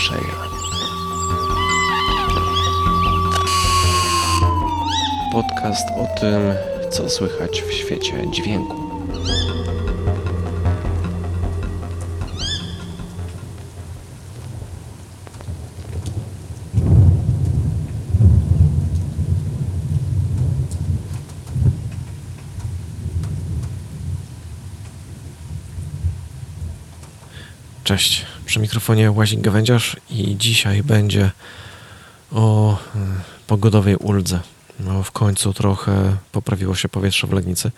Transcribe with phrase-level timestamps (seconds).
[0.00, 0.34] słyszenia.
[5.32, 6.54] Podcast o tym,
[6.90, 8.80] co słychać w świecie dźwięku.
[27.84, 31.30] Cześć, przy mikrofonie Łazik Gawędziarz i dzisiaj będzie
[32.32, 32.98] o e,
[33.46, 34.40] pogodowej uldze.
[34.80, 37.70] No, w końcu trochę poprawiło się powietrze w Legnicy.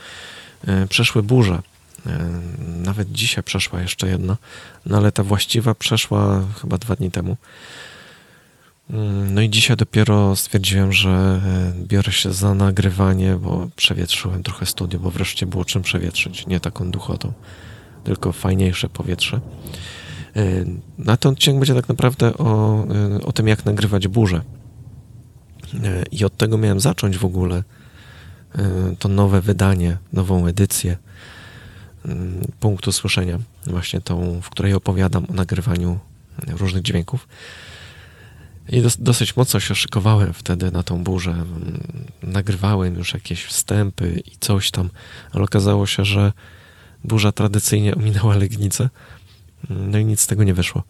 [0.67, 1.63] E, przeszły burze.
[2.07, 2.19] E,
[2.59, 4.37] nawet dzisiaj przeszła jeszcze jedna,
[4.87, 7.37] no ale ta właściwa przeszła chyba dwa dni temu.
[8.91, 11.41] Mm, no i dzisiaj dopiero stwierdziłem, że
[11.77, 16.91] biorę się za nagrywanie, bo przewietrzyłem trochę studio, bo wreszcie było czym przewietrzyć, nie taką
[16.91, 17.33] duchotą,
[18.05, 19.41] tylko fajniejsze powietrze.
[20.37, 20.67] Y,
[20.99, 22.85] na ten odcinek będzie tak naprawdę o,
[23.19, 24.43] y, o tym, jak nagrywać burzę.
[25.75, 25.79] Y,
[26.11, 27.63] I od tego miałem zacząć w ogóle
[28.99, 30.97] to nowe wydanie, nową edycję
[32.61, 35.99] punktu słyszenia, właśnie tą, w której opowiadam o nagrywaniu
[36.49, 37.29] różnych dźwięków.
[38.69, 41.45] I dos dosyć mocno się szykowałem wtedy na tą burzę.
[42.23, 44.91] Nagrywałem już jakieś wstępy i coś tam,
[45.33, 46.33] ale okazało się, że
[47.05, 48.89] burza tradycyjnie ominęła Legnicę
[49.71, 50.83] no i nic z tego nie wyszło.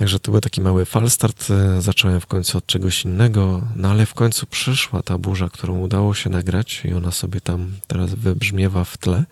[0.00, 1.48] Także to był taki mały falstart.
[1.78, 6.14] Zacząłem w końcu od czegoś innego, no ale w końcu przyszła ta burza, którą udało
[6.14, 9.24] się nagrać i ona sobie tam teraz wybrzmiewa w tle,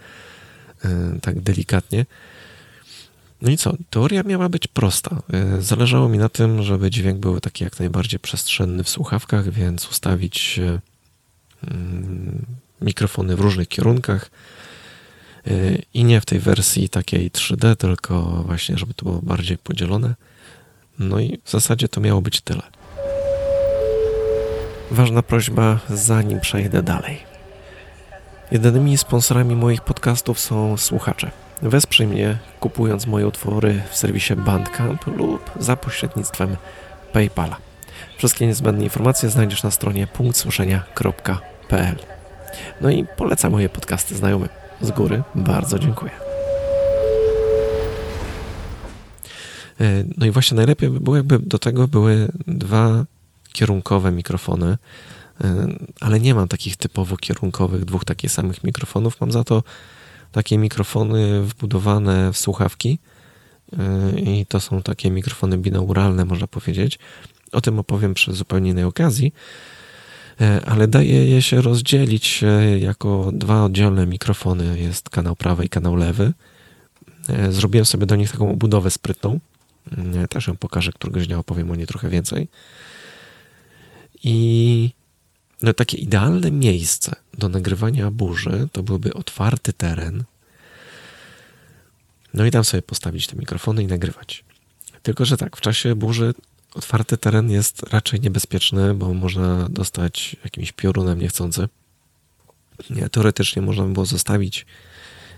[0.84, 2.06] e, tak delikatnie.
[3.42, 3.74] No i co?
[3.90, 5.22] Teoria miała być prosta.
[5.32, 9.90] E, zależało mi na tym, żeby dźwięk był taki jak najbardziej przestrzenny w słuchawkach, więc
[9.90, 10.80] ustawić e,
[11.70, 12.46] mm,
[12.80, 14.30] mikrofony w różnych kierunkach,
[15.94, 20.14] i nie w tej wersji takiej 3D, tylko właśnie, żeby to było bardziej podzielone.
[20.98, 22.62] No i w zasadzie to miało być tyle.
[24.90, 27.22] Ważna prośba, zanim przejdę dalej.
[28.50, 31.30] Jedynymi sponsorami moich podcastów są słuchacze.
[31.62, 36.56] Wesprzyj mnie kupując moje utwory w serwisie Bandcamp lub za pośrednictwem
[37.12, 37.56] PayPala.
[38.18, 41.96] Wszystkie niezbędne informacje znajdziesz na stronie punktsłyszenia.pl.
[42.80, 44.48] No i polecam moje podcasty znajomym.
[44.80, 46.12] Z góry bardzo dziękuję.
[49.80, 53.04] E, no i właśnie najlepiej by było, jakby do tego były dwa
[53.52, 54.78] kierunkowe mikrofony,
[55.40, 55.66] e,
[56.00, 59.20] ale nie mam takich typowo kierunkowych, dwóch takich samych mikrofonów.
[59.20, 59.62] Mam za to
[60.32, 62.98] takie mikrofony wbudowane w słuchawki
[63.78, 66.98] e, i to są takie mikrofony binauralne, można powiedzieć.
[67.52, 69.32] O tym opowiem przy zupełnie innej okazji.
[70.40, 72.44] E, ale daje je się rozdzielić
[72.80, 74.80] jako dwa oddzielne mikrofony.
[74.80, 76.32] Jest kanał prawy i kanał lewy.
[77.28, 79.40] E, zrobiłem sobie do nich taką obudowę sprytną.
[80.14, 82.48] E, też ją pokażę któregoś dnia, opowiem o niej trochę więcej.
[84.24, 84.90] I
[85.62, 90.24] no, takie idealne miejsce do nagrywania burzy to byłby otwarty teren.
[92.34, 94.44] No i tam sobie postawić te mikrofony i nagrywać.
[95.02, 96.34] Tylko, że tak, w czasie burzy
[96.74, 101.68] otwarty teren jest raczej niebezpieczny, bo można dostać jakimś piorunem niechcący.
[103.12, 104.66] Teoretycznie można by było zostawić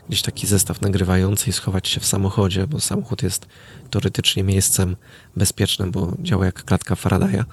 [0.08, 3.46] gdzieś taki zestaw nagrywający i schować się w samochodzie, bo samochód jest
[3.90, 4.96] teoretycznie miejscem
[5.36, 7.44] bezpiecznym, bo działa jak klatka Faradaya.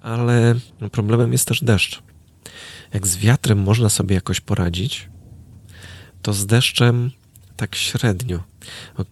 [0.00, 0.54] Ale
[0.92, 2.02] problemem jest też deszcz.
[2.94, 5.08] Jak z wiatrem można sobie jakoś poradzić,
[6.22, 7.10] to z deszczem
[7.58, 8.42] tak średnio.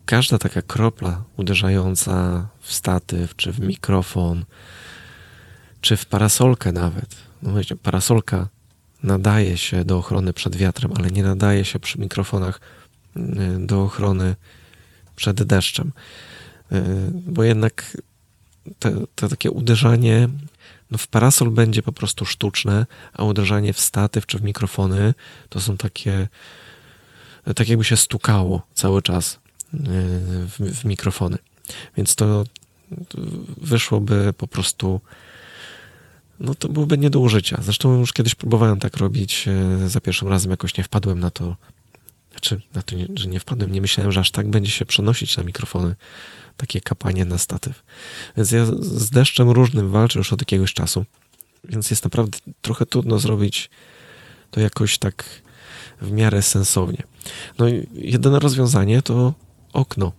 [0.05, 4.45] Każda taka kropla uderzająca w statyw, czy w mikrofon,
[5.81, 7.17] czy w parasolkę nawet.
[7.43, 8.49] No wiecie, parasolka
[9.03, 12.61] nadaje się do ochrony przed wiatrem, ale nie nadaje się przy mikrofonach
[13.17, 13.21] y,
[13.59, 14.37] do ochrony
[15.17, 15.93] przed deszczem.
[16.73, 16.83] Y,
[17.13, 17.97] bo jednak
[19.15, 20.29] to, takie uderzanie
[20.91, 25.15] no w parasol będzie po prostu sztuczne, a uderzanie w statyw czy w mikrofony
[25.49, 26.29] to są takie
[27.55, 31.39] tak jakby się stukało cały czas e, w, w mikrofony.
[31.97, 32.45] Więc to
[33.57, 35.01] wyszłoby po prostu
[36.41, 37.59] no to byłoby nie do użycia.
[37.63, 41.57] Zresztą już kiedyś próbowałem tak robić, e, za pierwszym razem jakoś nie wpadłem na to,
[42.31, 45.43] znaczy na to, że nie wpadłem, nie myślałem, że aż tak będzie się przenosić na
[45.43, 45.95] mikrofony
[46.57, 47.83] takie kapanie na statyw.
[48.37, 51.05] Więc ja z deszczem różnym walczę już od jakiegoś czasu,
[51.65, 53.71] więc jest naprawdę trochę trudno zrobić
[54.51, 55.25] to jakoś tak
[56.01, 57.03] w miarę sensownie.
[57.59, 59.35] No i jedyne rozwiązanie to
[59.73, 60.13] okno.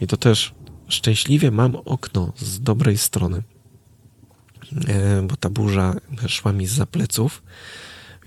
[0.00, 0.54] I to też
[0.88, 3.42] szczęśliwie mam okno z dobrej strony,
[4.88, 5.94] e, bo ta burza
[6.26, 7.42] szła mi za pleców,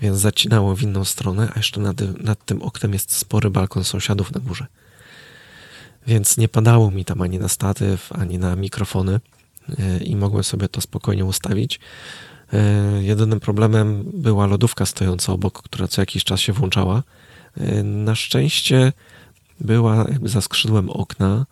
[0.00, 4.32] więc zacinało w inną stronę, a jeszcze nad, nad tym oknem jest spory balkon sąsiadów
[4.32, 4.66] na górze.
[6.06, 9.20] Więc nie padało mi tam ani na statyw, ani na mikrofony
[10.04, 11.80] i mogłem sobie to spokojnie ustawić.
[13.00, 17.02] Jedynym problemem była lodówka stojąca obok, która co jakiś czas się włączała.
[17.84, 18.92] Na szczęście
[19.60, 21.46] była jakby za skrzydłem okna.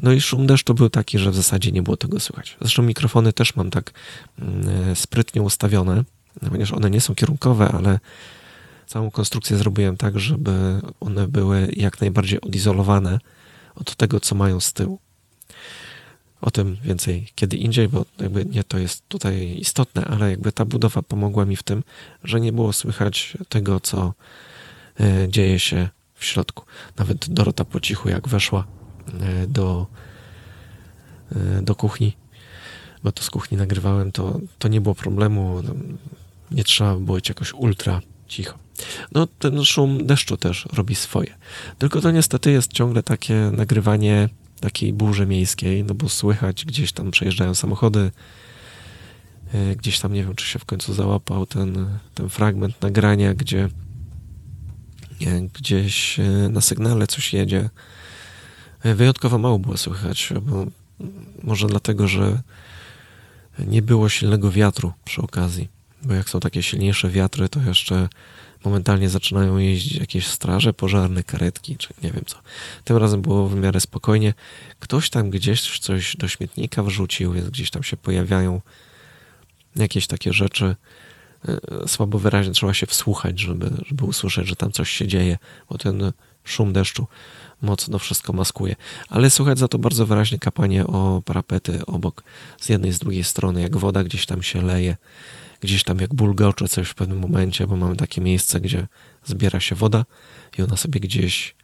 [0.00, 2.56] No i szum deszczu był taki, że w zasadzie nie było tego słychać.
[2.60, 3.92] Zresztą mikrofony też mam tak
[4.38, 6.04] mm, sprytnie ustawione,
[6.40, 7.98] ponieważ one nie są kierunkowe, ale
[8.86, 13.18] całą konstrukcję zrobiłem tak, żeby one były jak najbardziej odizolowane
[13.74, 14.98] od tego, co mają z tyłu.
[16.40, 20.64] O tym więcej kiedy indziej, bo jakby nie to jest tutaj istotne, ale jakby ta
[20.64, 21.82] budowa pomogła mi w tym,
[22.24, 24.14] że nie było słychać tego, co
[25.00, 26.64] e, dzieje się w środku.
[26.96, 28.66] Nawet Dorota po cichu, jak weszła
[29.20, 29.86] e, do,
[31.32, 32.16] e, do kuchni,
[33.02, 35.62] bo to z kuchni nagrywałem, to, to nie było problemu.
[36.50, 38.58] Nie trzeba było być jakoś ultra cicho.
[39.12, 41.34] No, ten szum deszczu też robi swoje.
[41.78, 44.28] Tylko to niestety jest ciągle takie nagrywanie
[44.60, 48.10] takiej burzy miejskiej, no bo słychać gdzieś tam przejeżdżają samochody,
[49.52, 53.68] e, gdzieś tam nie wiem, czy się w końcu załapał ten, ten fragment nagrania, gdzie
[55.54, 57.70] gdzieś e, na sygnale coś jedzie.
[58.82, 60.32] E, wyjątkowo mało było słychać,
[61.42, 62.42] może dlatego, że
[63.58, 65.68] nie było silnego wiatru przy okazji,
[66.06, 68.08] bo jak są takie silniejsze wiatry, to jeszcze
[68.64, 72.36] momentalnie zaczynają jeździć jakieś straże pożarne, karetki, czy nie wiem co.
[72.84, 74.34] Tym razem było w miarę spokojnie.
[74.80, 78.60] Ktoś tam gdzieś coś do śmietnika wrzucił, więc gdzieś tam się pojawiają
[79.76, 80.76] jakieś takie rzeczy.
[81.48, 85.38] E, słabo wyraźnie trzeba się wsłuchać, żeby, żeby usłyszeć, że tam coś się dzieje,
[85.70, 86.12] bo ten
[86.44, 87.06] szum deszczu
[87.62, 88.76] mocno wszystko maskuje.
[89.08, 92.22] Ale słychać za to bardzo wyraźnie kapanie o parapety obok,
[92.60, 94.96] z jednej z drugiej strony, jak woda gdzieś tam się leje
[95.60, 98.86] gdzieś tam jak bulgocze coś w pewnym momencie, bo mamy takie miejsce, gdzie
[99.24, 100.04] zbiera się woda
[100.58, 101.54] i ona sobie gdzieś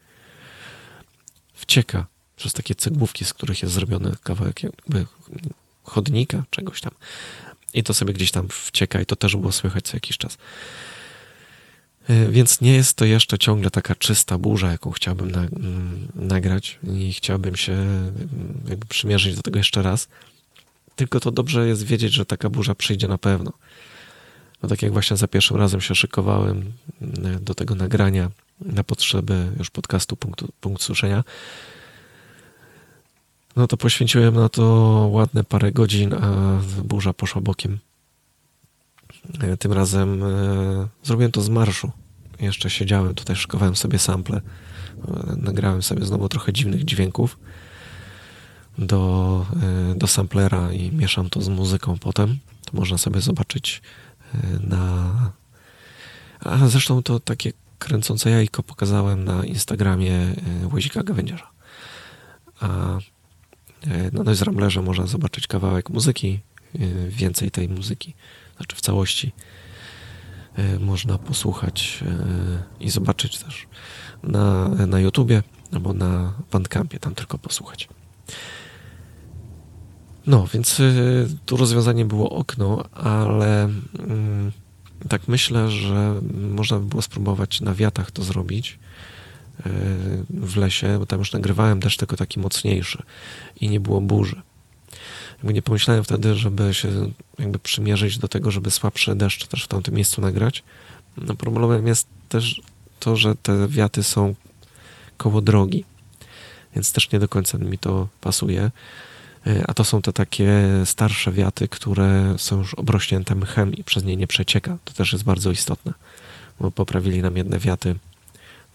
[1.55, 2.07] wcieka
[2.37, 5.07] przez takie cegłówki, z których jest zrobiony kawałek jakby
[5.83, 6.93] chodnika, czegoś tam.
[7.75, 10.39] I to sobie gdzieś tam wcieka i to też było słychać co jakiś czas.
[12.09, 16.79] E, więc nie jest to jeszcze ciągle taka czysta burza, jaką chciałbym na, mm, nagrać
[16.95, 20.09] i chciałbym się mm, jakby przymierzyć do tego jeszcze raz.
[20.97, 23.53] Tylko to dobrze jest wiedzieć, że taka burza przyjdzie na pewno.
[24.63, 26.73] No tak jak właśnie za pierwszym razem się szykowałem
[27.03, 28.31] mm, do tego nagrania
[28.61, 31.25] na potrzeby już podcastu punktu, Punkt Suszenia,
[33.57, 34.63] no to poświęciłem na to
[35.13, 37.79] ładne parę godzin, a burza poszła bokiem.
[39.41, 41.91] E, tym razem e, zrobiłem to z marszu.
[42.41, 44.37] Jeszcze siedziałem tutaj, szykowałem sobie sample.
[44.37, 44.43] E,
[45.37, 47.39] nagrałem sobie znowu trochę dziwnych dźwięków
[48.79, 49.47] do,
[49.97, 52.39] do samplera i mieszam to z muzyką potem.
[52.65, 53.83] To można sobie zobaczyć
[54.61, 55.13] na...
[56.41, 57.53] A zresztą to takie
[57.83, 60.35] kręcące jajko pokazałem na Instagramie e,
[60.73, 61.51] Łazika Gawędziarza.
[62.61, 62.99] A
[63.87, 66.41] e, na Noise Ramblerze można zobaczyć kawałek muzyki,
[66.75, 66.79] e,
[67.09, 68.15] więcej tej muzyki,
[68.57, 69.33] znaczy w całości
[70.81, 72.05] można posłuchać
[72.81, 73.67] i zobaczyć też
[74.23, 75.43] na, na YouTubie
[75.73, 77.89] albo na Bandcampie, tam tylko posłuchać.
[80.27, 84.53] No, więc y, tu rozwiązanie było okno, ale mm,
[85.09, 88.79] tak myślę, że można by było spróbować na wiatach to zrobić
[89.59, 89.71] y,
[90.31, 93.03] w lesie, bo tam już nagrywałem deszcz tylko taki mocniejszy
[93.61, 94.43] i nie było burzy.
[95.39, 96.89] Jakby nie pomyślałem wtedy, żeby się
[97.39, 100.63] jakby przymierzyć do tego, żeby słabszy deszcz też w tamtym miejscu nagrać.
[101.17, 102.61] No problemem jest też
[103.01, 104.35] to, że te wiaty są
[105.17, 105.85] koło drogi,
[106.75, 108.71] więc też nie do końca mi to pasuje.
[109.47, 110.53] E, a to są te takie
[110.85, 114.79] starsze wiaty, które są już obrośnięte mchem i przez nie nie przecieka.
[114.85, 115.93] To też jest bardzo istotne,
[116.61, 117.95] bo poprawili nam jedne wiaty,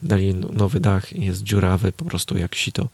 [0.02, 2.88] dali nowy dach i jest dziurawy po prostu jak sito.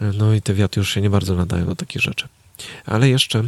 [0.00, 2.28] E, no i te wiaty już się nie bardzo nadają do takich rzeczy.
[2.86, 3.38] Ale jeszcze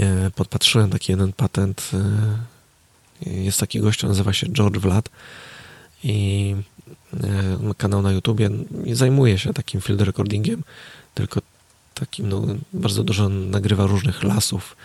[0.00, 1.90] e, podpatrzyłem taki jeden patent.
[3.26, 5.08] Jest taki gość, nazywa się George Vlad
[6.04, 6.56] i
[7.78, 8.50] kanał na YouTubie
[8.84, 10.62] i zajmuje się takim field recordingiem
[11.14, 11.40] tylko
[11.94, 12.42] takim, no,
[12.72, 14.76] bardzo dużo nagrywa różnych lasów,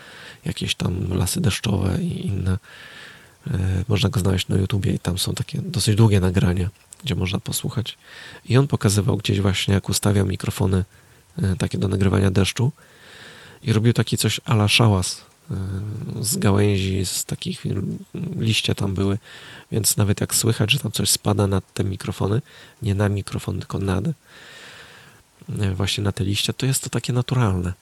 [0.44, 2.58] jakieś tam lasy deszczowe i inne.
[3.50, 6.70] E, można go znaleźć na YouTubie i tam są takie dosyć długie nagrania,
[7.04, 7.98] gdzie można posłuchać.
[8.44, 10.84] I on pokazywał gdzieś właśnie, jak ustawiał mikrofony
[11.42, 12.72] e, takie do nagrywania deszczu
[13.62, 15.54] i robił taki coś ala szałas e,
[16.20, 17.64] z gałęzi, z takich
[18.36, 19.18] liście tam były,
[19.72, 22.42] więc nawet jak słychać, że tam coś spada na te mikrofony,
[22.82, 24.04] nie na mikrofon, tylko nad,
[25.74, 27.72] właśnie na te liście, to jest to takie naturalne.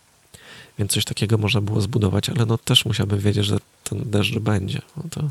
[0.78, 4.82] Więc coś takiego można było zbudować, ale no też musiałbym wiedzieć, że ten deszcz będzie.
[4.96, 5.30] No, to,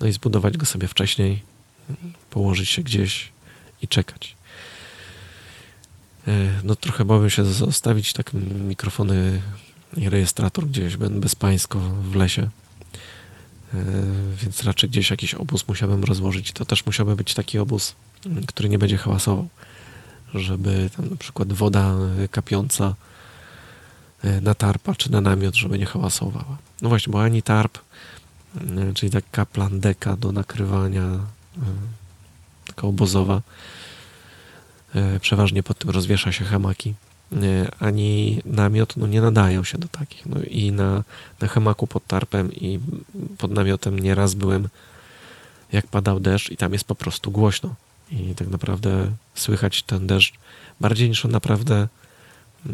[0.00, 1.42] no i zbudować go sobie wcześniej,
[2.30, 3.28] położyć się gdzieś
[3.82, 4.36] i czekać.
[6.64, 8.30] no trochę bałem się zostawić tak
[8.68, 9.42] mikrofony
[9.96, 12.48] i rejestrator gdzieś bezpańsko w lesie.
[14.42, 16.52] Więc raczej gdzieś jakiś obóz musiałbym rozłożyć.
[16.52, 17.94] To też musiałby być taki obóz,
[18.46, 19.48] który nie będzie hałasował.
[20.34, 21.94] Żeby tam na przykład woda
[22.30, 22.94] kapiąca
[24.42, 26.58] na tarpa czy na namiot, żeby nie hałasowała.
[26.82, 27.78] No właśnie, bo ani tarp,
[28.94, 31.18] czyli taka plandeka do nakrywania,
[32.66, 33.42] taka obozowa,
[35.20, 36.94] przeważnie pod tym rozwiesza się hamaki,
[37.78, 40.26] ani namiot no, nie nadają się do takich.
[40.26, 41.02] No i na,
[41.40, 42.80] na hamaku pod tarpem i
[43.38, 44.68] pod namiotem nieraz byłem,
[45.72, 47.74] jak padał deszcz i tam jest po prostu głośno.
[48.12, 50.34] I tak naprawdę słychać ten deszcz
[50.80, 51.88] bardziej niż on naprawdę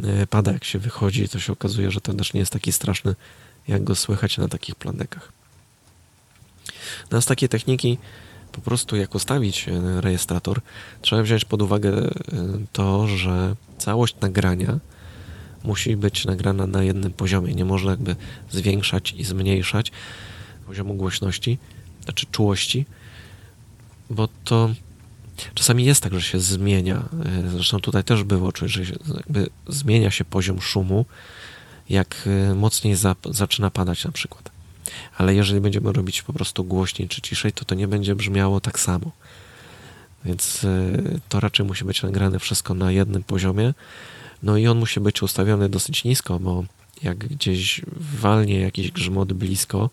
[0.04, 3.14] e, pada, jak się wychodzi, to się okazuje, że ten deszcz nie jest taki straszny,
[3.68, 5.32] jak go słychać na takich planekach.
[7.10, 7.98] No z takiej techniki
[8.52, 10.60] po prostu jak ustawić e, rejestrator,
[11.02, 12.10] trzeba wziąć pod uwagę e,
[12.72, 14.78] to, że całość nagrania
[15.64, 17.54] musi być nagrana na jednym poziomie.
[17.54, 18.16] Nie można jakby
[18.50, 19.92] zwiększać i zmniejszać
[20.66, 21.58] poziomu głośności,
[22.04, 22.86] znaczy czułości,
[24.10, 24.70] bo to
[25.54, 27.08] czasami jest tak, że się zmienia.
[27.46, 31.04] E, zresztą tutaj też było, czyli że jakby zmienia się poziom szumu,
[31.88, 34.50] jak mocniej za, zaczyna padać na przykład
[35.18, 38.80] ale jeżeli będziemy robić po prostu głośniej czy ciszej, to to nie będzie brzmiało tak
[38.80, 39.10] samo.
[40.24, 43.74] Więc e, to raczej musi być nagrane wszystko na jednym poziomie.
[44.42, 46.64] No i on musi być ustawiony dosyć nisko, bo
[47.02, 47.80] jak gdzieś
[48.20, 49.90] walnie jakiś grzmot blisko,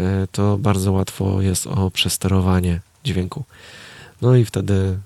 [0.00, 3.44] e, to bardzo łatwo jest o przesterowanie dźwięku.
[4.22, 4.98] No i wtedy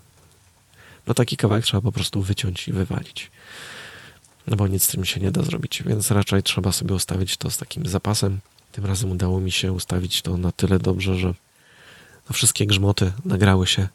[1.06, 3.30] no taki kawałek trzeba po prostu wyciąć i wywalić.
[4.46, 7.50] No bo nic z tym się nie da zrobić, więc raczej trzeba sobie ustawić to
[7.50, 8.38] z takim zapasem.
[8.72, 11.34] Tym razem udało mi się ustawić to na tyle dobrze, że
[12.28, 13.88] no wszystkie grzmoty nagrały się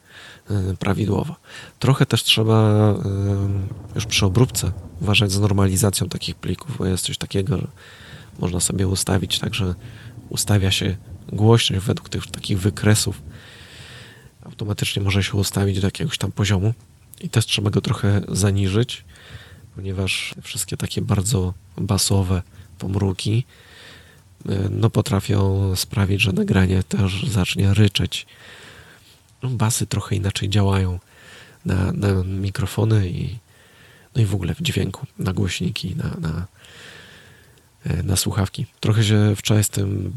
[0.49, 1.35] e, prawidłowo.
[1.79, 2.95] Trochę też trzeba e,
[3.95, 4.71] już przy obróbce
[5.01, 7.67] uważać z normalizacją takich plików, bo jest coś takiego, że
[8.39, 9.75] można sobie ustawić tak, że
[10.29, 10.95] ustawia się
[11.27, 13.21] głośność według tych takich wykresów.
[14.49, 16.73] Automatycznie może się ustawić do jakiegoś tam poziomu
[17.21, 19.03] i też trzeba go trochę zaniżyć,
[19.75, 22.41] ponieważ wszystkie takie bardzo basowe
[22.79, 23.45] pomruki
[24.69, 28.25] no potrafią sprawić, że nagranie też zacznie ryczeć.
[29.43, 30.99] No, basy trochę inaczej działają
[31.65, 33.37] na, na mikrofony i,
[34.15, 36.47] no i w ogóle w dźwięku, na głośniki, na, na,
[38.03, 38.65] na słuchawki.
[38.79, 40.13] Trochę się wczoraj z tym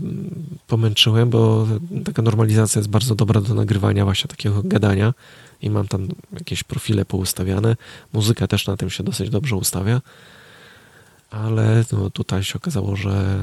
[0.67, 1.67] pomęczyłem, bo
[2.05, 5.14] taka normalizacja jest bardzo dobra do nagrywania właśnie takiego gadania
[5.62, 7.76] i mam tam jakieś profile poustawiane.
[8.12, 10.00] Muzyka też na tym się dosyć dobrze ustawia
[11.33, 13.38] ale no, tutaj się okazało, że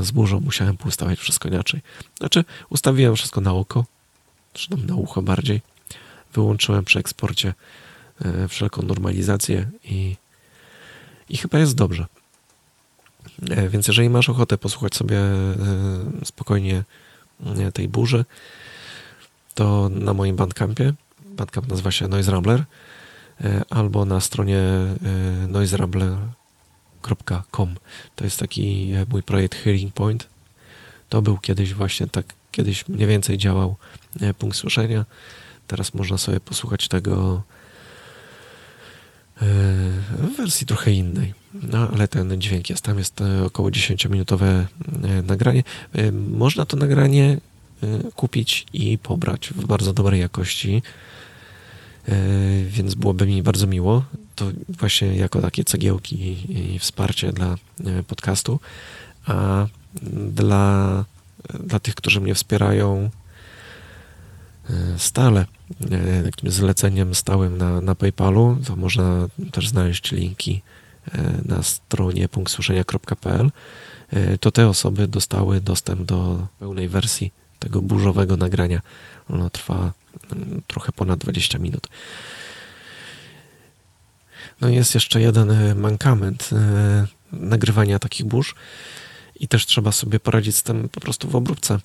[0.00, 1.80] e, z burzą musiałem poustawiać wszystko inaczej.
[2.18, 3.84] Znaczy, ustawiłem wszystko na oko,
[4.52, 5.60] czy tam na ucho bardziej.
[6.34, 7.54] Wyłączyłem przy eksporcie
[8.24, 10.16] e, wszelką normalizację i,
[11.28, 12.06] i chyba jest dobrze.
[13.50, 15.20] E, więc jeżeli masz ochotę posłuchać sobie
[16.24, 16.82] spokojnie
[17.74, 18.24] tej burzy,
[19.54, 20.92] to na moim bandcampie,
[21.24, 22.64] bandcamp nazywa się Noise Rambler,
[23.70, 24.60] albo na stronie
[25.48, 26.16] Noise Rambler
[27.06, 27.74] hearing.com.
[28.16, 30.28] To jest taki e, mój projekt Hearing Point.
[31.08, 33.76] To był kiedyś właśnie tak, kiedyś mniej więcej działał
[34.20, 35.04] e, punkt słyszenia.
[35.66, 37.65] Teraz można sobie posłuchać tego e,
[39.40, 41.34] w wersji trochę innej.
[41.54, 42.82] No, ale ten dźwięk jest.
[42.82, 44.64] Tam jest około 10-minutowe
[45.26, 45.62] nagranie.
[46.30, 47.40] Można to nagranie
[48.16, 50.82] kupić i pobrać w bardzo dobrej jakości.
[52.68, 54.04] Więc byłoby mi bardzo miło
[54.36, 58.60] to właśnie jako takie cegiełki i wsparcie dla e, podcastu,
[59.26, 59.66] a
[60.12, 61.04] dla,
[61.60, 63.10] dla tych, którzy mnie wspierają e,
[64.96, 65.46] stale,
[65.90, 70.62] e, takim zleceniem stałym na, na PayPalu, to można też znaleźć linki
[71.44, 73.50] na stronie punktsłyszenia.pl,
[74.40, 78.80] to te osoby dostały dostęp do pełnej wersji tego burzowego nagrania.
[79.30, 79.92] Ono trwa
[80.32, 81.88] mm, trochę ponad 20 minut.
[84.60, 88.54] No jest jeszcze jeden e, mankament e, nagrywania takich burz
[89.40, 91.78] i też trzeba sobie poradzić z tym po prostu w obróbce.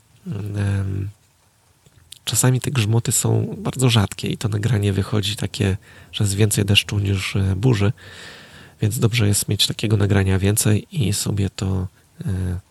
[2.31, 5.77] Czasami te grzmoty są bardzo rzadkie i to nagranie wychodzi takie,
[6.11, 7.93] że jest więcej deszczu niż e, burzy,
[8.81, 11.87] więc dobrze jest mieć takiego nagrania więcej i sobie to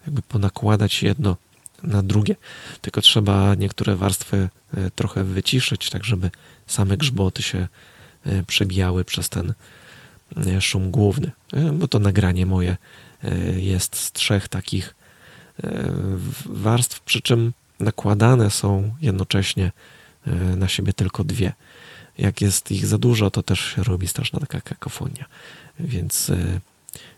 [0.06, 1.36] jakby ponakładać jedno
[1.82, 2.36] na drugie.
[2.80, 4.48] Tylko trzeba niektóre warstwy
[4.94, 6.30] trochę wyciszyć, tak żeby
[6.66, 7.68] same grzmoty się
[8.46, 9.54] przebijały przez ten
[10.36, 12.76] E, szum główny, e, bo to nagranie moje
[13.24, 14.94] e, jest z trzech takich
[16.46, 19.72] warstw, przy czym nakładane są jednocześnie
[20.56, 21.52] na siebie tylko dwie.
[22.18, 25.24] jak jest ich za dużo, to też się robi straszna taka kakofonia.
[25.80, 26.60] Więc, e,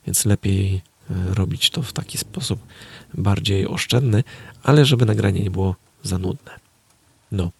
[0.06, 2.60] więc lepiej e, robić to w taki sposób
[3.14, 4.24] bardziej oszczędny,
[4.62, 6.52] ale żeby nagranie nie było za nudne.
[7.32, 7.50] No,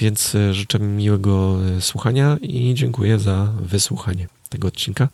[0.00, 5.08] więc e, życzę miłego słuchania i dziękuję za wysłuchanie tego odcinka.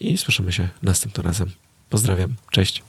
[0.00, 1.50] I słyszymy się następnym razem.
[1.90, 2.82] Pozdrawiam, cześć.